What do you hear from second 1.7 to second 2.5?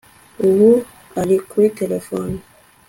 terefone